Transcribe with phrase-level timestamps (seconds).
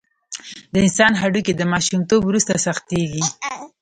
[0.71, 3.23] د انسان هډوکي د ماشومتوب وروسته سختېږي.